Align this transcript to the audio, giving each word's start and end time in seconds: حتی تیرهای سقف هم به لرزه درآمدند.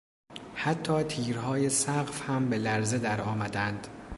حتی 0.55 1.03
تیرهای 1.03 1.69
سقف 1.69 2.29
هم 2.29 2.49
به 2.49 2.57
لرزه 2.57 2.97
درآمدند. 2.99 3.87